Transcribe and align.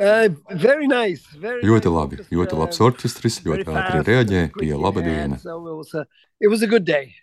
Ļoti 0.00 0.88
nice 0.88 1.92
labi, 1.92 2.20
ļoti 2.32 2.56
labs 2.56 2.80
orķestris, 2.80 3.40
very 3.44 3.64
ļoti 3.64 3.66
ātri 3.68 3.98
fast, 4.00 4.08
reaģē, 4.08 4.44
quick 4.54 4.62
bija 4.62 4.78
laba 4.80 5.04
diena. 5.04 5.36
So 5.42 5.58
it 5.60 5.76
was 5.76 5.92
a, 5.94 6.06
it 6.40 6.48
was 6.48 6.62
a 6.62 6.68
good 6.70 6.86
day. 6.88 7.14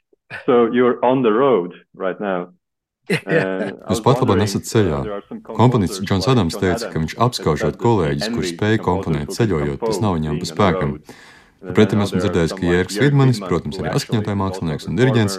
So 0.45 0.67
you're 0.71 1.03
on 1.05 1.23
the 1.23 1.31
road 1.31 1.73
right 1.95 2.19
now. 2.19 2.53
Uh, 3.07 3.71
I 3.87 3.93
Jūs 3.93 4.01
pat 4.03 4.19
wondering, 4.19 4.43
esat 4.43 4.65
uh, 4.65 4.67
ceļā. 4.67 4.97
Komponists 5.55 6.01
Džons 6.03 6.25
Adams 6.27 6.57
John 6.57 6.65
teica, 6.65 6.89
ka 6.91 6.99
Adams 6.99 6.99
viņš 6.99 7.13
that 7.15 7.23
apskaužot 7.23 7.77
kolēģis, 7.79 8.33
envy 8.35 8.49
spēja 8.49 8.81
komponēt 8.83 9.31
ceļojot, 9.31 9.79
tas 9.79 10.01
nav 10.03 10.17
viņam 10.17 10.41
pa 10.41 10.49
spēkam. 10.49 10.91
Pretim 11.77 12.01
esmu 12.03 12.19
dzirdējis, 12.21 12.53
ka 12.57 12.65
Jörg 12.69 12.91
Vidmanis, 13.01 13.39
protams, 13.41 13.79
astoņotāja 13.81 14.35
is 14.35 14.41
mākslinieks 14.41 14.87
un 14.89 14.99
diriģents, 14.99 15.37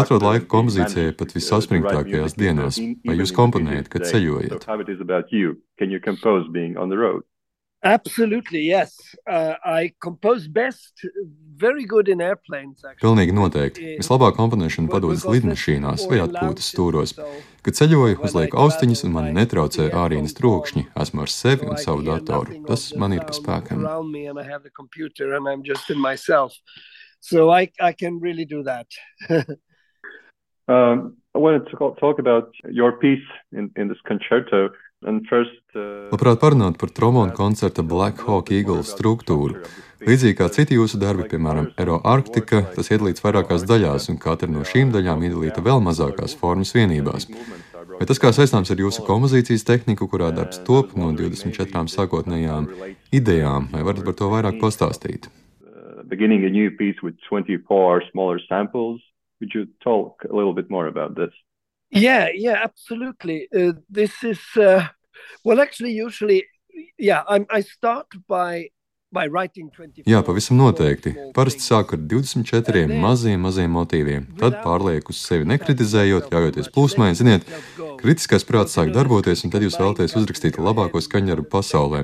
atrod 0.00 0.24
laiku 0.24 0.48
kompozīcijai 0.54 1.12
pat 1.18 1.34
vissaspringtākajās 1.36 2.36
dienās. 2.40 2.80
Vai 3.04 3.18
jūs 3.20 3.34
komponējat, 3.36 3.90
kad 3.92 4.06
ceļojat? 4.08 4.68
Absolutely, 7.84 8.62
yes. 8.62 8.98
Uh, 9.28 9.54
I 9.64 9.92
compose 10.02 10.48
best, 10.48 10.94
very 11.56 11.84
good 11.84 12.08
in 12.08 12.20
airplanes. 12.20 12.82
Actually. 12.84 13.04
Pilnīgi 13.04 13.34
noteikti. 13.36 13.92
Vislabāk 14.00 14.34
komponēšana 14.38 14.90
padodas 14.90 15.22
lidmašīnās 15.28 16.08
vai 16.10 16.18
atpūtas 16.24 16.72
stūros. 16.74 17.14
Kad 17.62 17.78
ceļoju, 17.78 18.18
uzlieku 18.26 18.58
I 18.58 18.64
austiņas 18.64 19.04
un 19.06 19.14
mani 19.14 19.36
netraucē 19.36 19.88
ārienes 19.94 20.34
trokšņi. 20.38 20.88
Esmu 21.04 21.22
ar 21.22 21.30
sevi 21.30 21.70
un 21.70 21.78
savu 21.78 22.02
datoru. 22.06 22.58
Tas 22.66 22.90
man 22.98 23.14
ir 23.14 23.22
pa 23.22 23.36
spēkam. 23.36 23.86
Around 23.86 24.10
me, 24.10 24.26
and 24.26 24.42
I 24.42 24.46
have 24.48 24.64
the 24.66 24.74
computer, 24.74 25.34
and 25.38 25.46
I'm 25.46 25.62
just 25.62 25.90
in 25.90 26.02
myself. 26.02 26.58
So 27.20 27.50
I, 27.50 27.70
I 27.80 27.92
can 27.92 28.18
really 28.18 28.44
do 28.44 28.64
that. 28.64 28.86
Um, 30.68 31.16
I 31.34 31.38
wanted 31.38 31.66
to 31.70 31.76
talk 31.98 32.18
about 32.18 32.52
your 32.70 32.92
piece 32.92 33.24
in, 33.52 33.70
in 33.76 33.88
this 33.88 33.96
concerto. 34.06 34.68
Uh, 34.98 36.08
Labprāt 36.10 36.40
parunāt 36.42 36.78
par 36.80 36.90
trombonu 36.90 37.30
koncerta 37.36 37.84
Black 37.86 38.24
Hawk 38.26 38.50
Eagle 38.50 38.82
struktūru. 38.82 39.62
Līdzīgi 40.02 40.34
kā 40.38 40.48
citi 40.54 40.74
jūsu 40.74 40.98
darbi, 40.98 41.26
piemēram, 41.30 41.70
Aero 41.78 42.00
Arktika, 42.06 42.64
tas 42.74 42.90
iedalīts 42.90 43.22
vairākās 43.22 43.66
daļās, 43.66 44.08
un 44.10 44.18
katra 44.18 44.50
no 44.50 44.66
šīm 44.66 44.90
daļām 44.94 45.22
iedalīta 45.26 45.62
vēl 45.62 45.82
mazākās 45.86 46.34
formas 46.38 46.74
vienībās. 46.74 47.28
Vai 47.98 48.06
tas 48.10 48.22
kā 48.22 48.30
saistāms 48.34 48.70
ar 48.74 48.82
jūsu 48.82 49.06
kompozīcijas 49.06 49.66
tehniku, 49.66 50.10
kurā 50.10 50.32
darbs 50.34 50.62
top 50.66 50.94
no 50.98 51.10
24 51.14 51.86
sākotnējām 51.94 52.70
idejām, 53.14 53.70
vai 53.74 53.86
varat 53.86 54.06
par 54.06 54.18
to 54.18 54.30
vairāk 54.34 54.58
pastāstīt? 54.62 55.30
uh, 55.98 56.02
beginning 56.08 56.44
a 56.44 56.50
new 56.50 56.70
piece 56.70 57.02
with 57.02 57.14
24 57.28 58.02
smaller 58.10 58.40
samples. 58.48 59.00
Would 59.40 59.52
you 59.54 59.68
talk 59.82 60.24
a 60.28 60.34
little 60.34 60.54
bit 60.54 60.70
more 60.70 60.86
about 60.86 61.14
this? 61.14 61.30
Yeah, 61.90 62.28
yeah, 62.34 62.60
absolutely. 62.62 63.48
Uh, 63.56 63.72
this 63.88 64.22
is 64.22 64.40
uh, 64.56 64.88
well, 65.44 65.60
actually, 65.60 65.92
usually, 65.92 66.44
yeah. 66.98 67.22
I'm, 67.28 67.46
I 67.50 67.62
start 67.62 68.06
by 68.28 68.28
by 68.28 68.28
writing 68.28 68.68
24. 68.68 68.77
Jā, 70.04 70.18
pavisam 70.20 70.58
noteikti. 70.60 71.14
Parasti 71.32 71.64
sāku 71.64 71.96
ar 71.96 72.02
24 72.10 72.82
maziem, 72.92 73.40
maziem 73.40 73.72
motīviem, 73.72 74.26
tad 74.36 74.58
pārlieku 74.60 75.14
uz 75.14 75.22
sevi 75.24 75.48
nekritizējot, 75.48 76.26
ļaujoties 76.28 76.68
plūsmai. 76.74 77.14
Ziniet, 77.16 77.46
kritiskais 78.02 78.44
prāts 78.44 78.76
sāk 78.76 78.92
darboties, 78.92 79.46
un 79.46 79.54
tad 79.54 79.64
jūs 79.64 79.78
vēlaties 79.80 80.12
uzrakstīt 80.20 80.60
labāko 80.60 81.00
skaņdarbu 81.00 81.48
pasaulē. 81.54 82.02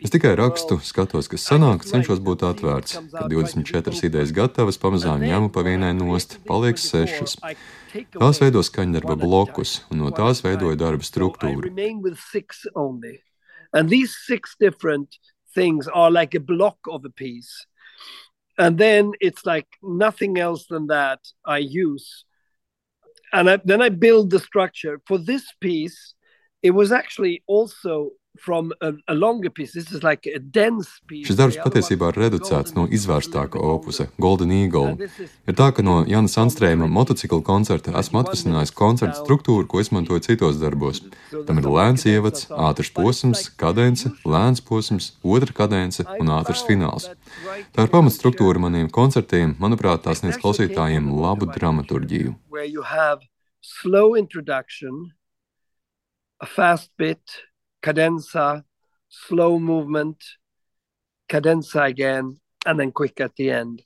Es 0.00 0.14
tikai 0.14 0.32
rakstu, 0.40 0.80
skatos, 0.88 1.28
kas 1.28 1.44
sanāk, 1.50 1.84
cenšos 1.84 2.24
būt 2.24 2.46
atvērts. 2.48 2.96
Kad 3.12 3.28
24 3.34 4.08
idejas 4.08 4.32
gatavas, 4.32 4.80
pamazām 4.80 5.20
ņemu 5.28 5.52
pa 5.52 5.66
vienai 5.68 5.92
nost, 6.00 6.38
paliek 6.48 6.80
sešas. 6.80 7.36
Tās 8.16 8.40
veido 8.40 8.64
skaņdarba 8.64 9.20
blokus, 9.20 9.82
un 9.92 10.00
no 10.06 10.14
tās 10.16 10.40
veidoja 10.46 10.80
darba 10.80 11.04
struktūru. 11.04 11.74
Things 15.54 15.88
are 15.88 16.10
like 16.10 16.34
a 16.34 16.40
block 16.40 16.78
of 16.88 17.04
a 17.04 17.10
piece. 17.10 17.66
And 18.58 18.76
then 18.76 19.12
it's 19.20 19.46
like 19.46 19.68
nothing 19.82 20.38
else 20.38 20.66
than 20.66 20.88
that 20.88 21.20
I 21.44 21.58
use. 21.58 22.24
And 23.32 23.50
I, 23.50 23.58
then 23.64 23.80
I 23.80 23.88
build 23.88 24.30
the 24.30 24.40
structure. 24.40 25.00
For 25.06 25.18
this 25.18 25.44
piece, 25.60 26.14
it 26.62 26.72
was 26.72 26.90
actually 26.90 27.44
also 27.46 28.10
from 28.40 28.72
a, 28.80 28.92
a 29.08 29.14
longer 29.14 29.50
piece. 29.50 29.72
This 29.72 29.92
is 29.92 30.02
like 30.02 30.26
a 30.26 30.38
dense 30.38 31.00
piece. 31.06 31.26
Šis 31.28 31.38
darbs 31.38 31.58
patiesībā 31.62 32.10
ir 32.12 32.20
reducēts 32.24 32.74
no 32.76 32.86
izvērstāka 32.88 33.60
opusa. 33.60 34.08
Golden 34.20 34.52
Eagle. 34.54 34.96
Ir 35.48 35.56
tā, 35.58 35.70
ka 35.74 35.84
no 35.86 36.00
Jānis 36.08 36.38
Anstrēma 36.40 36.88
motocikla 36.90 37.40
koncerta 37.46 37.94
esmu 38.00 38.22
atvesinājis 38.22 38.74
koncerta 38.74 39.20
struktūru, 39.22 39.66
ko 39.68 39.82
izmantoju 39.84 40.24
citos 40.28 40.60
darbos. 40.62 41.02
Tam 41.48 41.62
ir 41.62 41.68
lēns 41.68 42.06
ievads, 42.08 42.48
ātrs 42.50 42.92
posms, 42.94 43.46
kadence, 43.60 44.12
lēns 44.24 44.64
posms, 44.64 45.12
otra 45.22 45.54
kadence 45.62 46.06
un 46.18 46.34
ātrs 46.40 46.64
fināls. 46.68 47.10
Tā 47.76 47.86
ir 47.86 47.94
pamatstruktūra 47.94 48.62
maniem 48.62 48.90
koncertiem. 48.92 49.56
Manuprāt, 49.62 50.04
tās 50.06 50.22
sniedz 50.22 50.40
klausītājiem 50.42 51.12
labu 51.14 51.50
dramaturgiju. 51.54 52.36
where 52.58 52.64
you 52.64 52.82
have 52.82 53.20
slow 53.60 54.16
introduction, 54.16 55.12
a 56.40 56.46
fast 56.46 56.90
bit, 56.98 57.22
cadenza, 57.82 58.64
slow 59.08 59.58
movement, 59.58 60.22
cadenza 61.28 61.82
again, 61.82 62.40
and 62.66 62.78
then 62.78 62.92
quick 62.92 63.20
at 63.20 63.36
the 63.36 63.50
end. 63.50 63.82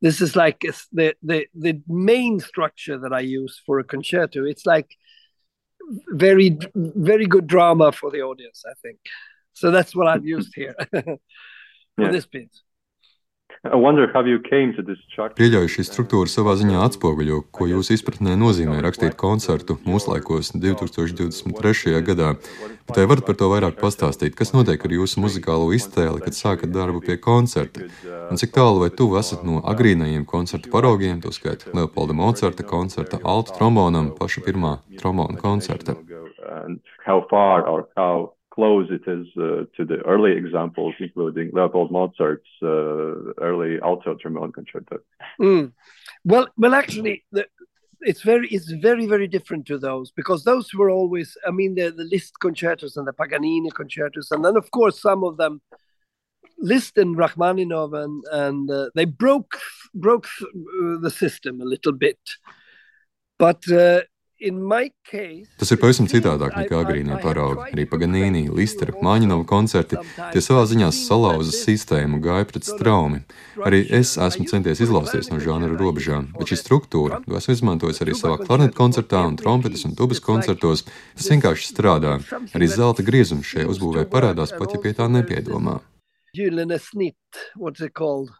This 0.00 0.20
is 0.20 0.36
like 0.36 0.60
the, 0.92 1.14
the 1.22 1.46
the 1.54 1.80
main 1.88 2.40
structure 2.40 2.98
that 2.98 3.12
I 3.12 3.20
use 3.20 3.60
for 3.64 3.78
a 3.78 3.84
concerto. 3.84 4.44
It's 4.44 4.66
like 4.66 4.96
very 6.08 6.58
very 6.74 7.26
good 7.26 7.46
drama 7.46 7.92
for 7.92 8.10
the 8.10 8.22
audience, 8.22 8.64
I 8.68 8.74
think. 8.82 8.98
So 9.52 9.70
that's 9.70 9.94
what 9.94 10.08
I've 10.08 10.26
used 10.26 10.52
here 10.54 10.74
for 10.92 11.18
Yeah. 11.98 12.10
this 12.10 12.26
piece. 12.26 12.62
Pieļauju, 13.64 15.70
šī 15.72 15.82
struktūra 15.88 16.28
savā 16.28 16.52
ziņā 16.60 16.82
atspoguļo, 16.84 17.38
ko 17.48 17.64
jūsu 17.70 17.94
izpratnē 17.96 18.34
nozīmē 18.36 18.82
rakstīt 18.84 19.16
koncertu 19.16 19.78
mūsdienās 19.88 20.52
2023. 20.52 21.96
gadā. 22.04 22.34
Bet 22.84 23.00
vai 23.00 23.06
varat 23.08 23.24
par 23.24 23.38
to 23.40 23.48
vairāk 23.48 23.80
pastāstīt? 23.80 24.36
Kas 24.36 24.52
notiek 24.52 24.84
ar 24.84 24.92
jūsu 24.98 25.24
muzikālo 25.24 25.72
iztēli, 25.72 26.20
kad 26.26 26.36
sākat 26.36 26.76
darbu 26.76 27.00
pie 27.06 27.16
koncerta? 27.16 27.88
Un 28.28 28.36
cik 28.36 28.52
tālu 28.52 28.84
vai 28.84 28.92
tuvu 28.92 29.16
esat 29.22 29.40
no 29.48 29.64
agrīnajiem 29.64 30.28
koncertu 30.28 30.68
paraugiem, 30.74 31.24
to 31.24 31.32
skaitā 31.32 31.72
Leopolda 31.72 32.12
Mocarta 32.20 32.68
koncerta, 32.68 33.16
alta 33.24 33.56
trombonam, 33.56 34.12
paša 34.18 34.44
pirmā 34.44 34.76
trombona 35.00 35.40
koncerta? 35.40 35.96
How 37.08 37.24
far 37.32 37.64
or 37.64 37.88
how 37.96 38.36
close 38.54 38.88
it 38.90 39.02
is 39.10 39.26
uh, 39.36 39.64
to 39.76 39.84
the 39.84 39.98
early 40.06 40.32
examples, 40.32 40.94
including 41.00 41.50
Leopold 41.52 41.90
Mozart's 41.90 42.54
uh, 42.62 43.32
early 43.48 43.80
alto 43.82 44.14
trombone 44.14 44.52
concerto. 44.52 44.98
Mm. 45.40 45.72
Well, 46.24 46.46
well, 46.56 46.74
actually, 46.74 47.24
the, 47.32 47.46
it's 48.00 48.22
very, 48.22 48.46
it's 48.48 48.70
very, 48.70 49.06
very 49.06 49.26
different 49.26 49.66
to 49.66 49.78
those 49.78 50.12
because 50.12 50.44
those 50.44 50.72
were 50.72 50.90
always, 50.90 51.36
I 51.48 51.50
mean, 51.50 51.74
the 51.74 51.90
the 51.90 52.04
Liszt 52.04 52.34
concertos 52.40 52.96
and 52.96 53.06
the 53.08 53.12
Paganini 53.12 53.70
concertos, 53.70 54.30
and 54.30 54.44
then 54.44 54.56
of 54.56 54.70
course 54.70 55.02
some 55.02 55.24
of 55.24 55.36
them, 55.36 55.60
Liszt 56.58 56.96
and 56.96 57.16
Rachmaninov, 57.16 57.90
and 58.04 58.22
and 58.30 58.70
uh, 58.70 58.90
they 58.94 59.06
broke 59.06 59.58
broke 59.94 60.28
uh, 60.42 60.98
the 61.00 61.10
system 61.10 61.60
a 61.60 61.70
little 61.74 61.92
bit, 61.92 62.20
but. 63.38 63.62
In 64.44 64.58
my 64.68 64.90
case, 65.08 65.48
Tas 65.56 65.70
ir 65.72 65.78
pavisam 65.80 66.04
citādāk 66.10 66.52
nekā 66.58 66.82
agrīnie 66.82 67.16
paraugi. 67.22 67.70
Arī 67.72 67.86
Paganīni, 67.88 68.42
Listera, 68.52 68.92
Māņinova 69.00 69.46
koncerti 69.48 69.96
tie 70.34 70.42
savā 70.44 70.66
ziņā 70.68 70.90
salauza 70.92 71.54
sistēmu, 71.56 72.20
gāja 72.24 72.44
pret 72.50 72.68
straumi. 72.68 73.22
Arī 73.64 73.80
es 73.88 74.18
esmu 74.20 74.44
centies 74.50 74.82
izlausties 74.84 75.32
no 75.32 75.40
žanra 75.40 75.72
robežām, 75.80 76.28
bet 76.36 76.52
šī 76.52 76.60
struktūra, 76.60 77.22
to 77.24 77.40
esmu 77.40 77.56
izmantojis 77.56 78.02
arī 78.04 78.18
savā 78.18 78.36
klarnetu 78.42 78.76
koncertā 78.82 79.24
un 79.24 79.40
trompetes 79.40 79.86
un 79.88 79.96
tubas 79.96 80.20
koncertos, 80.20 80.84
tas 81.16 81.32
vienkārši 81.32 81.72
strādā. 81.72 82.18
Arī 82.52 82.68
zelta 82.68 83.06
griezums 83.06 83.48
šajā 83.48 83.70
uzbūvē 83.72 84.04
parādās 84.12 84.52
pat, 84.52 84.76
ja 84.76 84.84
pie 84.84 84.92
tā 84.92 85.08
nepiedomā. 85.08 85.80
gyllene 86.34 86.78
snitt, 86.78 87.16
what's 87.56 87.80
it 87.80 87.94
called? 87.94 88.30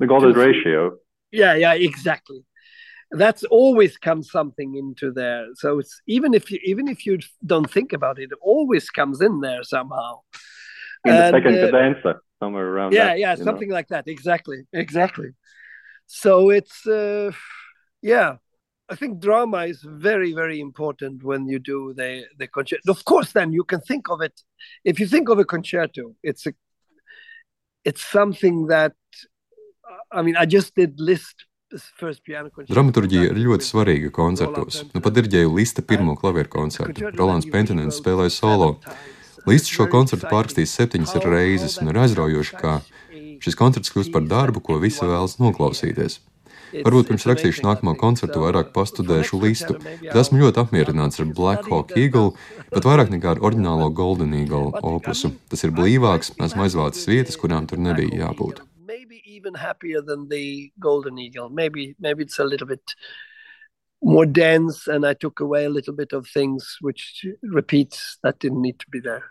The 0.00 0.06
golden 0.06 0.32
ratio. 0.34 0.98
Yeah, 1.30 1.54
yeah, 1.54 1.74
exactly. 1.74 2.44
That's 3.12 3.44
always 3.44 3.96
comes 3.98 4.30
something 4.30 4.74
into 4.74 5.12
there. 5.12 5.46
So 5.54 5.78
it's 5.78 6.00
even 6.06 6.34
if 6.34 6.50
you 6.50 6.58
even 6.64 6.88
if 6.88 7.04
you 7.06 7.18
don't 7.44 7.70
think 7.70 7.92
about 7.92 8.18
it, 8.18 8.30
it 8.32 8.38
always 8.40 8.90
comes 8.90 9.20
in 9.20 9.40
there 9.40 9.62
somehow. 9.62 10.20
In 11.04 11.14
the 11.16 11.24
And, 11.24 11.34
second 11.34 11.54
uh, 11.54 11.66
cadenza, 11.66 12.20
somewhere 12.40 12.66
around 12.66 12.92
yeah, 12.92 13.04
that, 13.06 13.18
yeah, 13.18 13.32
you 13.32 13.38
know. 13.38 13.44
something 13.44 13.70
like 13.70 13.88
that. 13.88 14.04
Exactly, 14.06 14.62
exactly. 14.72 15.30
So 16.06 16.50
it's 16.50 16.86
uh, 16.86 17.32
yeah. 18.00 18.36
I 18.88 18.94
think 18.94 19.20
drama 19.20 19.64
is 19.66 19.80
very, 19.82 20.34
very 20.34 20.60
important 20.60 21.22
when 21.22 21.46
you 21.46 21.58
do 21.58 21.94
the 21.94 22.26
the 22.38 22.46
concerto. 22.46 22.90
Of 22.90 23.04
course, 23.04 23.32
then 23.32 23.52
you 23.52 23.64
can 23.64 23.80
think 23.80 24.10
of 24.10 24.20
it. 24.20 24.42
If 24.84 25.00
you 25.00 25.06
think 25.06 25.28
of 25.28 25.38
a 25.38 25.44
concerto, 25.44 26.14
it's 26.22 26.46
a 26.46 26.52
it's 27.84 28.04
something 28.04 28.66
that 28.66 28.94
I 30.10 30.22
mean. 30.22 30.36
I 30.36 30.46
just 30.46 30.74
did 30.74 31.00
Liszt 31.00 31.46
Dramaturgija 32.68 33.30
ir 33.30 33.38
ļoti 33.40 33.66
svarīga 33.66 34.10
koncertos. 34.14 34.82
Nu, 34.92 35.00
pat 35.04 35.16
dirģēju 35.16 35.54
Lista 35.56 35.84
pirmo 35.84 36.16
klavieru 36.18 36.50
koncertu. 36.52 37.12
Rolands 37.16 37.48
Pentinens 37.52 38.00
spēlēja 38.02 38.34
solo. 38.34 38.74
Līdz 39.48 39.70
šo 39.74 39.88
koncertu 39.90 40.28
pārrakstījis 40.30 40.74
septiņas 40.78 41.16
reizes 41.24 41.78
un 41.82 41.90
ir 41.90 42.02
aizraujoši, 42.04 42.58
kā 42.60 42.76
šis 43.42 43.58
koncerts 43.58 43.90
kļūst 43.94 44.12
par 44.14 44.28
darbu, 44.28 44.62
ko 44.62 44.78
visi 44.82 45.02
vēlas 45.02 45.40
noklausīties. 45.42 46.20
Varbūt 46.72 47.10
pirms 47.10 47.26
rakstīšu 47.28 47.64
nākamo 47.66 47.92
koncertu 48.00 48.40
vairāk 48.40 48.70
pastudēšu 48.72 49.40
listu, 49.42 49.76
bet 49.82 50.16
esmu 50.16 50.40
ļoti 50.40 50.62
apmierināts 50.62 51.20
ar 51.20 51.28
Black 51.36 51.68
Hawk 51.68 51.92
Eagle, 52.00 52.32
pat 52.72 52.88
vairāk 52.88 53.12
nekā 53.12 53.34
ar 53.34 53.44
oriģinālo 53.44 53.90
Golden 53.92 54.32
Eagle 54.38 54.72
opusu. 54.80 55.34
Tas 55.52 55.66
ir 55.66 55.76
blīvāks, 55.76 56.32
esmu 56.40 56.64
aizvācis 56.68 57.08
vietas, 57.10 57.40
kurām 57.40 57.68
tur 57.68 57.82
nebija 57.82 58.24
jābūt. 58.24 58.64
Even 59.42 59.54
happier 59.54 60.00
than 60.00 60.28
the 60.28 60.70
Golden 60.78 61.18
Eagle. 61.18 61.48
Maybe, 61.50 61.96
maybe 61.98 62.22
it's 62.22 62.38
a 62.38 62.44
little 62.44 62.68
bit 62.68 62.94
more 64.00 64.24
dense, 64.24 64.86
and 64.86 65.04
I 65.04 65.14
took 65.14 65.40
away 65.40 65.64
a 65.64 65.70
little 65.70 65.94
bit 65.94 66.12
of 66.12 66.28
things 66.28 66.76
which 66.80 67.26
repeats 67.42 68.18
that 68.22 68.38
didn't 68.38 68.62
need 68.62 68.78
to 68.78 68.86
be 68.88 69.00
there. 69.00 69.24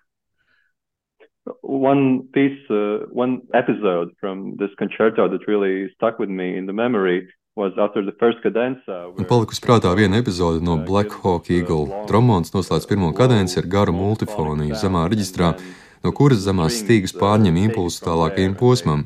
One 1.61 2.27
piece, 2.33 2.59
uh, 2.69 3.07
one 3.23 3.43
episode 3.53 4.09
from 4.19 4.57
this 4.59 4.69
concerto 4.77 5.29
that 5.29 5.47
really 5.47 5.89
stuck 5.95 6.19
with 6.19 6.29
me 6.29 6.57
in 6.57 6.65
the 6.65 6.73
memory 6.73 7.29
was 7.55 7.71
after 7.77 8.03
the 8.03 8.15
first 8.19 8.39
cadenza. 8.43 8.97
Palikusi 9.31 9.63
prātā 9.63 9.95
viena 9.95 10.19
epizode 10.21 10.61
no 10.61 10.75
Black 10.77 11.11
Hawk 11.23 11.49
Eagle. 11.49 11.87
Trombons 12.11 12.51
noslēdz 12.51 12.87
pirmo 12.87 13.13
kadenci 13.15 13.61
ar 13.63 13.67
garu 13.77 13.95
multifoniju 13.95 14.75
zemā 14.75 15.07
reģistrā, 15.07 15.55
no 16.03 16.11
kuras 16.17 16.43
zemās 16.45 16.81
stīgas 16.81 17.13
pārņem 17.17 17.57
impulsu 17.67 18.03
tālākajam 18.05 18.57
posmam. 18.59 19.05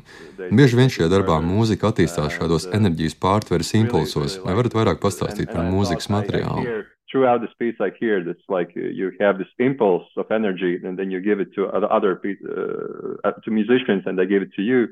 Bieži 0.50 0.78
vien 0.78 0.92
šajā 0.92 1.08
darbā 1.12 1.38
mūzika 1.44 1.92
attīstās 1.92 2.36
šādos 2.36 2.68
enerģijas 2.76 3.16
pārtveres 3.22 3.72
impulsos. 3.78 4.40
Vai 4.44 4.58
varat 4.58 4.76
vairāk 4.76 5.00
pastāstīt 5.02 5.52
par 5.52 5.66
mūzikas 5.70 6.12
materiālu? 6.12 6.84
throughout 7.10 7.40
this 7.40 7.54
piece 7.58 7.76
I 7.80 7.90
hear 7.98 8.22
this 8.22 8.36
like 8.48 8.72
you 8.74 9.12
have 9.20 9.38
this 9.38 9.48
impulse 9.58 10.06
of 10.16 10.26
energy 10.30 10.78
and 10.84 10.98
then 10.98 11.10
you 11.10 11.20
give 11.20 11.40
it 11.40 11.54
to 11.54 11.66
other 11.66 12.20
uh, 12.20 13.30
to 13.44 13.50
musicians 13.50 14.02
and 14.06 14.18
they 14.18 14.26
give 14.26 14.42
it 14.42 14.52
to 14.56 14.62
you. 14.62 14.88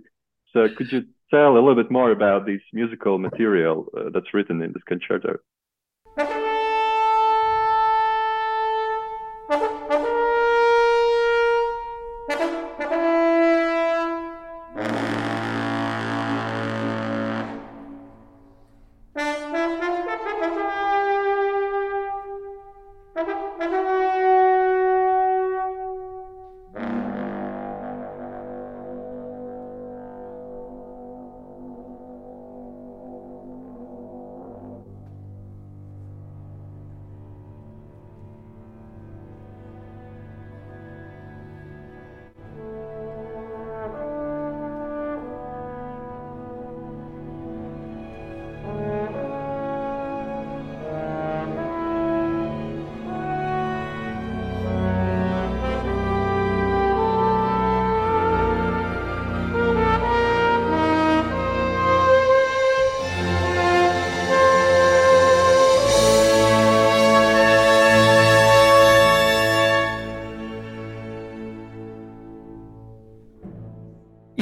So 0.53 0.69
could 0.77 0.93
you 0.93 1.05
tell 1.31 1.53
a 1.53 1.63
little 1.65 1.75
bit 1.75 1.91
more 1.91 2.13
about 2.13 2.47
this 2.47 2.63
musical 2.73 3.19
material 3.19 3.87
uh, 3.97 4.11
that's 4.13 4.33
written 4.33 4.63
in 4.63 4.73
this 4.73 4.83
concerto? 4.85 5.39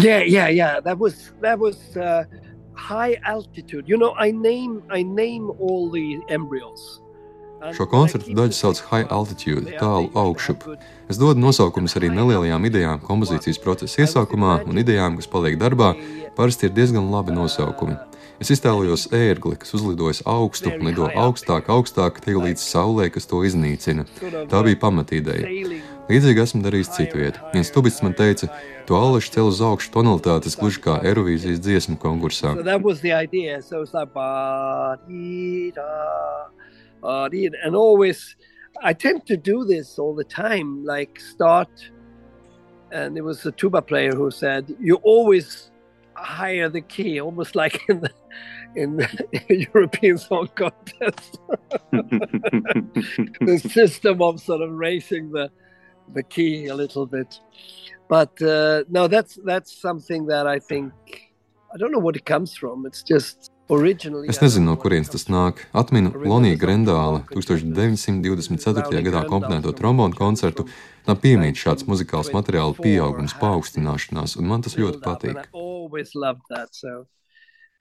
Yeah, 0.03 0.23
yeah, 0.27 0.49
yeah. 0.49 0.81
That 0.81 0.99
was 0.99 1.33
that 1.41 1.59
was 1.59 1.97
uh, 1.97 2.25
high 2.75 3.17
altitude. 3.25 3.89
You 3.89 3.97
know, 3.97 4.15
I 4.19 4.31
name 4.31 4.83
I 4.91 5.03
name 5.03 5.51
all 5.59 5.91
the 5.91 6.19
embryos. 6.29 7.03
Šo 7.71 7.85
koncertu 7.87 8.33
daļu 8.35 8.57
sauc 8.57 8.81
High 8.91 9.07
Altitude, 9.15 9.77
tālu 9.79 10.09
augšup. 10.19 10.65
Es 11.07 11.19
dodu 11.21 11.39
nosaukumus 11.39 11.95
arī 11.95 12.09
nelielajām 12.11 12.65
idejām 12.67 13.03
kompozīcijas 13.07 13.61
procesa 13.63 14.03
iesākumā 14.03 14.57
un 14.67 14.81
idejām, 14.83 15.15
kas 15.21 15.31
paliek 15.31 15.61
darbā. 15.61 15.93
Parasti 16.35 16.67
ir 16.67 16.75
diezgan 16.75 17.07
labi 17.13 17.37
nosaukumi. 17.37 17.95
Es 18.43 18.51
iztēlojos 18.51 19.05
ērgli, 19.15 19.55
kas 19.63 19.71
uzlidojas 19.77 20.19
augstu 20.27 20.73
lido 20.83 21.07
augstāk, 21.07 21.69
augstāk, 21.71 22.17
te 22.25 22.33
līdz 22.35 22.59
saulē, 22.59 23.07
kas 23.15 23.29
to 23.31 23.39
iznīcina. 23.47 24.03
Tā 24.51 24.63
bija 24.67 24.81
pamatīdeja. 24.83 25.47
Līdzīgi 26.09 26.43
esmu 26.43 26.65
darījis 26.65 26.91
citu 26.97 27.21
vietu. 27.21 27.39
Viens 27.55 27.71
tubists 27.71 28.03
man 28.03 28.17
teica, 28.19 28.51
tu 28.89 28.99
aleši 28.99 29.31
cel 29.37 29.47
uz 29.53 29.63
augšu 29.63 29.95
tonalitātes, 29.95 30.59
gluži 30.59 30.83
kā 30.83 30.99
Eirovīzijas 31.07 31.63
dziesmu 31.63 31.95
konkursā. 32.03 32.57
And 37.03 37.77
always, 37.77 38.37
I 38.83 38.93
tend 38.93 39.27
to 39.27 39.37
do 39.37 39.65
this 39.65 39.99
all 40.01 40.15
the 40.17 40.25
time, 40.25 40.85
like 40.85 41.21
start, 41.21 41.93
and 42.91 43.17
it 43.17 43.23
was 43.23 43.47
a 43.47 43.53
tuba 43.53 43.81
player 43.83 44.17
who 44.17 44.33
said, 44.33 44.75
you 44.81 44.97
always 45.05 45.72
higher 46.23 46.69
the 46.69 46.81
key, 46.81 47.21
almost 47.21 47.55
like 47.55 47.81
in 47.89 48.01
the 48.01 48.11
in 48.75 48.97
the 48.97 49.69
European 49.75 50.19
Song 50.19 50.49
Contest. 50.55 51.39
the 51.93 53.59
system 53.71 54.23
of 54.23 54.41
sort 54.41 54.63
of 54.63 54.73
raising 54.73 55.31
the 55.31 55.51
the 56.15 56.23
key 56.23 56.67
a 56.67 56.75
little 56.75 57.07
bit. 57.07 57.39
But 58.09 58.41
uh, 58.43 58.85
no, 58.89 59.09
that's 59.09 59.39
that's 59.45 59.77
something 59.81 60.27
that 60.27 60.47
I 60.47 60.59
think 60.59 60.93
I 61.73 61.79
don't 61.79 61.93
know 61.93 61.99
what 61.99 62.17
it 62.17 62.25
comes 62.25 62.55
from. 62.55 62.87
It's 62.87 63.03
just 63.03 63.52
Es 63.71 64.41
nezinu, 64.43 64.67
no 64.67 64.75
kurienes 64.77 65.09
tas 65.13 65.29
nāk. 65.31 65.63
Atminu 65.73 66.11
Lonija 66.27 66.59
Grendāla 66.61 67.23
1924. 67.31 69.03
gadā 69.07 69.23
komponēto 69.31 69.73
trombonu 69.79 70.19
koncertu. 70.19 70.67
Tam 71.07 71.17
piemīt 71.17 71.61
šāds 71.61 71.87
muzikāls 71.89 72.33
materiāla 72.35 72.75
pieaugums, 72.77 73.37
paaugstināšanās, 73.41 74.37
un 74.37 74.51
man 74.51 74.67
tas 74.67 74.77
ļoti 74.77 75.01
patīk. 75.05 75.39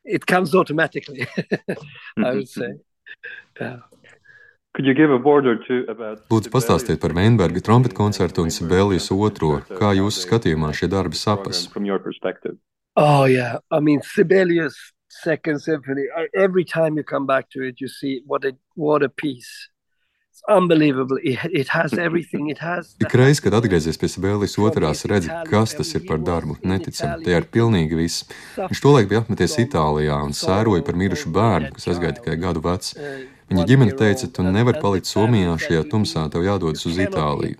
It 0.03 0.25
comes 0.25 0.55
automatically, 0.55 1.27
I 2.17 2.31
would 2.33 2.49
say. 2.49 2.77
Yeah. 3.59 3.81
Lūdzu, 6.31 6.47
pastāstiet 6.53 7.01
par 7.03 7.11
Veinberga 7.11 7.59
trompetu 7.59 7.97
koncertu 7.97 8.45
un 8.45 8.53
Sibēlijas 8.55 9.11
otro. 9.11 9.59
Kā 9.67 9.91
jūsu 9.97 10.23
skatījumā 10.23 10.71
šie 10.77 10.87
darbi 10.87 11.19
sapas? 11.19 11.65
Oh, 12.95 13.25
yeah. 13.27 13.59
I 13.69 13.79
mean, 13.83 13.99
Sibelius 14.07 14.79
Second 15.23 15.59
Symphony. 15.59 16.05
Every 16.33 16.65
time 16.65 16.97
you 16.97 17.03
come 17.03 17.25
back 17.25 17.49
to 17.51 17.61
it, 17.61 17.81
you 17.81 17.87
see 17.87 18.21
what 18.25 18.45
a 18.45 18.53
what 18.75 19.03
a 19.03 19.09
piece. 19.09 19.69
It's 20.31 20.41
unbelievable. 20.47 21.17
It, 21.21 21.39
it 21.51 21.67
has 21.69 21.93
everything. 21.93 22.49
It 22.49 22.57
has. 22.59 22.95
Ik 22.99 23.13
reiz, 23.13 23.41
kad 23.43 23.53
atgriezies 23.53 23.99
pie 23.99 24.09
Sibēlijas 24.09 24.55
otrās, 24.63 25.03
redzi, 25.11 25.29
kas 25.49 25.75
tas 25.77 25.91
ir 25.97 26.05
par 26.07 26.21
darbu. 26.23 26.55
Neticami, 26.63 27.25
tajā 27.25 27.41
ir 27.43 27.47
pilnīgi 27.51 27.99
viss. 27.99 28.23
Viņš 28.55 28.81
tolaik 28.81 29.11
bija 29.11 29.21
apmeties 29.21 29.57
Itālijā 29.61 30.17
un 30.25 30.33
sēroja 30.37 30.85
par 30.87 30.97
mirušu 30.97 31.33
bērnu, 31.35 31.73
kas 31.75 31.91
aizgāja 31.91 32.17
tikai 32.21 32.39
gadu 32.41 32.63
vecs. 32.63 32.95
Viņa 33.51 33.65
ģimene 33.67 33.95
teica, 33.99 34.27
tu 34.31 34.43
nevari 34.47 34.79
palikt 34.79 35.09
Somijā 35.09 35.57
šajā 35.59 35.83
tumsā, 35.91 36.23
tev 36.31 36.45
jādodas 36.45 36.85
uz 36.87 36.95
Itāliju. 37.03 37.57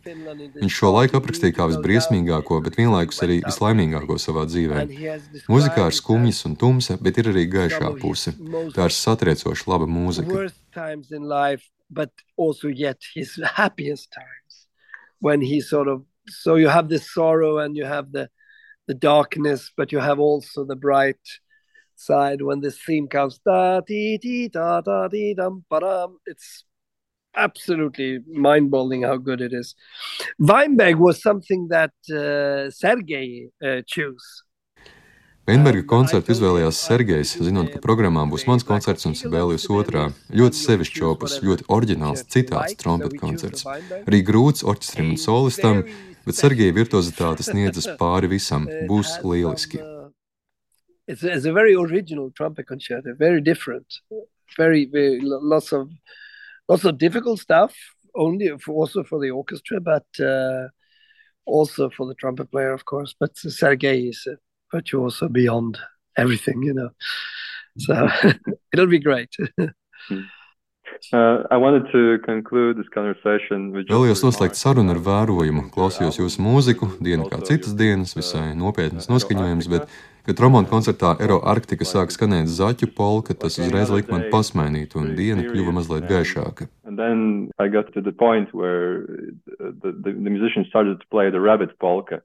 Viņš 0.62 0.78
šo 0.78 0.92
laiku 0.96 1.20
aprakstīja 1.20 1.58
kā 1.58 1.68
visbriesmīgāko, 1.74 2.62
bet 2.64 2.78
vienlaikus 2.80 3.20
arī 3.26 3.42
vislaimīgāko 3.44 4.16
savā 4.24 4.46
dzīvē. 4.48 4.86
Mūzikā 5.52 5.90
ir 5.90 5.98
skumjas 5.98 6.40
un 6.48 6.56
tumsa, 6.60 6.96
bet 6.96 7.20
ir 7.20 7.32
arī 7.34 7.44
gaišā 7.52 7.92
puse. 8.00 8.32
Tā 8.76 8.88
ir 8.88 8.96
satriecoša 8.96 9.72
laba 9.74 9.88
mūzika. 9.92 10.32
When 15.22 15.42
he 15.42 15.62
sort 15.62 15.88
of 15.88 16.02
so 16.28 16.56
you 16.56 16.68
have 16.68 16.90
this 16.90 17.14
sorrow 17.14 17.60
and 17.60 17.78
you 17.78 17.86
have 17.86 18.12
the 18.12 18.30
the 18.88 18.96
darkness, 18.96 19.72
but 19.78 19.92
you 19.92 20.00
have 20.00 20.20
also 20.20 20.66
the 20.66 20.76
bright 20.76 21.20
side 22.06 22.42
when 22.42 22.62
this 22.62 22.78
theme 22.86 23.08
comes 23.08 23.40
da 23.46 23.82
dee 23.82 24.18
dee 24.18 24.50
da 24.50 24.82
da 24.82 25.08
dee 25.08 25.34
dum 25.34 25.64
ba. 25.70 26.08
It's 26.26 26.66
absolutely 27.34 28.20
mind-boggling 28.28 29.04
how 29.04 29.18
good 29.18 29.42
it 29.42 29.54
is. 29.54 29.76
Weinberg 30.40 30.98
was 31.00 31.22
something 31.22 31.68
that 31.70 31.94
uh, 32.12 32.70
Sergei 32.70 33.50
uh, 33.64 33.82
chose. 33.88 34.44
Veinberga 35.50 35.82
koncertu 35.90 36.36
izvēlējās 36.36 36.80
Sergejs, 36.86 37.32
zinot, 37.42 37.72
ka 37.74 37.80
programmā 37.82 38.28
būs 38.30 38.46
mans 38.48 38.64
koncerts 38.64 39.08
un 39.10 39.16
Sibēlijas 39.18 39.66
otrā. 39.74 40.04
Ļoti 40.38 40.60
sevišķs 40.60 41.02
opus, 41.10 41.40
ļoti 41.42 41.66
oriģināls, 41.76 42.28
citāds 42.30 42.78
trompetu 42.80 43.18
koncerts. 43.20 43.66
Arī 44.06 44.22
grūts 44.28 44.62
orķestrim 44.62 45.16
un 45.16 45.20
solistam, 45.20 45.82
bet 46.28 46.38
Sergeja 46.38 46.78
virtuozitāte 46.78 47.44
sniedzas 47.48 47.90
pāri 48.00 48.30
visam. 48.32 48.70
Būs 48.88 49.18
lieliski. 49.26 49.82
It's, 51.08 51.24
it's 51.24 51.46
a 51.46 51.54
very 51.54 51.76
original 51.76 52.32
trumpet 52.32 52.68
concerto, 52.68 53.14
very 53.18 53.42
different, 53.42 53.94
very, 54.58 54.86
very 54.86 55.20
lots 55.22 55.72
of 55.74 55.90
lots 56.70 56.86
of 56.86 56.98
difficult 56.98 57.40
stuff, 57.40 57.76
only 58.16 58.50
for, 58.60 58.74
also 58.74 59.04
for 59.04 59.20
the 59.20 59.32
orchestra, 59.32 59.80
but 59.82 60.06
uh, 60.20 60.68
also 61.46 61.90
for 61.90 62.06
the 62.08 62.16
trumpet 62.16 62.52
player, 62.52 62.74
of 62.74 62.86
course. 62.86 63.16
But 63.20 63.38
Sergei 63.38 64.08
is 64.08 64.28
a 64.28 64.38
virtuoso 64.72 65.28
beyond 65.28 65.78
everything, 66.18 66.64
you 66.64 66.74
know. 66.74 66.90
So 67.78 68.10
it'll 68.74 68.88
be 68.88 69.00
great. 69.00 69.36
Uh, 71.16 71.48
Vēlējos 73.88 74.24
noslēgt 74.26 74.60
sarunu 74.60 74.92
ar 74.94 75.00
vērojumu. 75.06 75.64
Klausījos 75.74 76.20
jūsu 76.20 76.44
mūziku, 76.44 76.90
dienu 77.00 77.30
kā 77.32 77.40
citas 77.48 77.74
dienas, 77.80 78.12
visai 78.18 78.52
nopietnas 78.60 79.08
noskaņojums, 79.10 79.70
bet, 79.72 79.88
kad 80.26 80.42
Romanā 80.44 80.70
koncertā 80.72 81.14
Eiro 81.22 81.40
Arktika 81.54 81.88
sāk 81.88 82.14
skanēt 82.14 82.50
zaķu 82.52 82.92
polka, 82.98 83.34
tas 83.38 83.60
uzreiz 83.62 83.92
lika 83.94 84.14
man 84.14 84.28
pasmainīt, 84.34 84.96
un 85.00 85.14
diena 85.18 85.46
kļuva 85.48 85.76
mazliet 85.80 86.10
gaišāka. 86.10 86.70
The, 89.62 89.92
the, 89.94 90.12
the 90.12 90.30
musicians 90.30 90.68
started 90.68 91.00
to 91.00 91.08
play 91.10 91.30
the 91.30 91.40
rabbit 91.40 91.78
polka. 91.80 92.22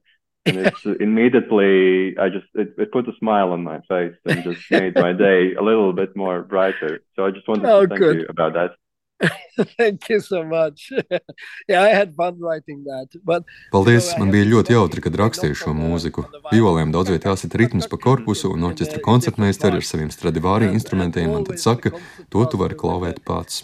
and 0.47 0.57
it's 0.67 0.85
immediately 0.85 2.17
I 2.17 2.29
just 2.29 2.47
it, 2.55 2.73
it, 2.77 2.91
put 2.91 3.07
a 3.07 3.15
smile 3.19 3.51
on 3.51 3.63
my 3.63 3.79
face 3.87 4.15
and 4.25 4.43
just 4.43 4.71
made 4.71 4.95
my 4.95 5.13
day 5.13 5.53
a 5.53 5.61
little 5.61 5.93
bit 5.93 6.15
more 6.15 6.41
brighter. 6.41 7.01
So 7.15 7.25
I 7.25 7.31
just 7.31 7.47
wanted 7.47 7.65
oh, 7.65 7.81
to 7.81 7.87
thank 7.87 7.99
good. 7.99 8.17
you 8.17 8.25
about 8.29 8.53
that. 8.53 8.71
Thank 9.77 10.09
you 10.09 10.19
so 10.19 10.43
much. 10.43 10.91
yeah, 11.67 11.81
I 11.81 11.89
had 11.89 12.13
fun 12.15 12.39
writing 12.39 12.83
that. 12.85 13.09
But, 13.23 13.43
Paldies! 13.71 14.11
Man 14.19 14.31
bija 14.33 14.45
ļoti 14.45 14.75
jautri, 14.75 15.01
kad 15.01 15.17
rakstīju 15.17 15.57
šo 15.57 15.73
mūziku. 15.77 16.27
Violēm 16.51 16.93
daudz 16.93 17.09
vietā 17.13 17.33
jāsit 17.33 17.57
ritms 17.57 17.89
pa 17.89 17.97
korpusu, 18.01 18.51
un 18.53 18.67
orķestra 18.69 19.01
koncertmeistari 19.05 19.81
ar 19.81 19.85
saviem 19.87 20.11
Stradivāri 20.13 20.69
instrumentiem 20.73 21.33
man 21.33 21.47
tad 21.47 21.57
saka, 21.63 21.89
to 22.29 22.45
tu 22.45 22.61
vari 22.61 22.77
klauvēt 22.77 23.23
pats. 23.25 23.63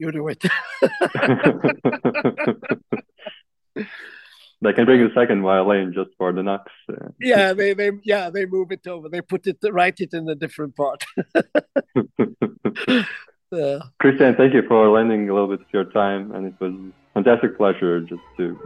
You 0.00 0.10
do 0.12 0.28
it. 0.28 0.40
they 4.62 4.72
can 4.72 4.86
bring 4.86 5.02
a 5.02 5.12
second 5.12 5.42
violin 5.42 5.92
just 5.92 6.08
for 6.16 6.32
the 6.32 6.42
knocks. 6.42 6.72
Yeah, 7.20 7.52
they, 7.52 7.74
they 7.74 7.90
yeah 8.02 8.30
they 8.30 8.46
move 8.46 8.72
it 8.72 8.86
over. 8.86 9.10
They 9.10 9.20
put 9.20 9.46
it 9.46 9.58
write 9.70 10.00
it 10.00 10.14
in 10.14 10.26
a 10.26 10.34
different 10.34 10.74
part. 10.74 11.04
Yeah. 13.52 13.78
Christian, 13.98 14.34
thank 14.36 14.54
you 14.54 14.62
for 14.66 14.88
lending 14.88 15.28
a 15.28 15.34
little 15.34 15.48
bit 15.48 15.60
of 15.60 15.66
your 15.72 15.84
time, 15.84 16.32
and 16.32 16.46
it 16.46 16.54
was 16.60 16.72
a 16.72 16.92
fantastic 17.14 17.56
pleasure 17.56 18.00
just 18.00 18.22
to 18.36 18.58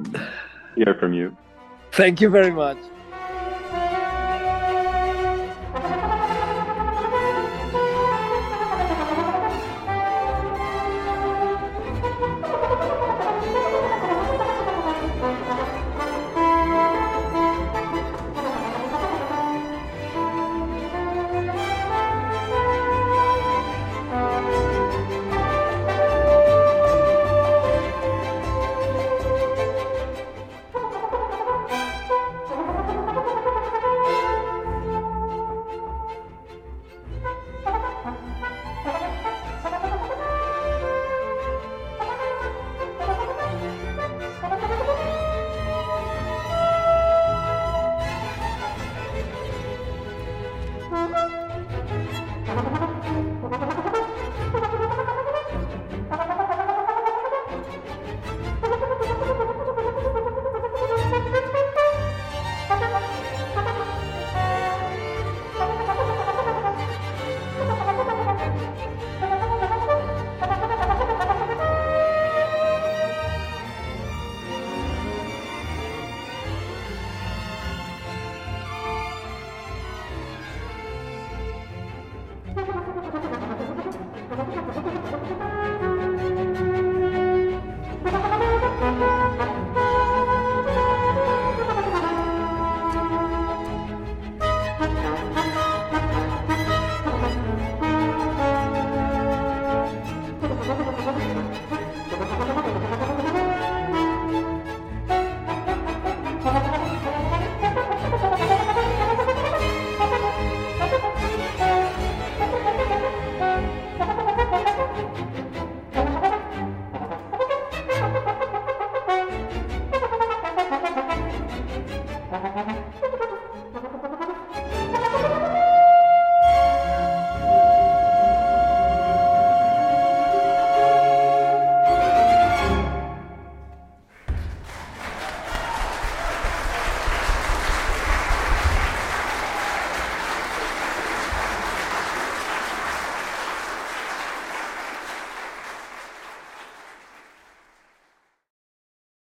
hear 0.77 0.97
from 1.01 1.13
you. 1.13 1.37
Thank 1.93 2.21
you 2.21 2.29
very 2.29 2.51
much. 2.51 2.79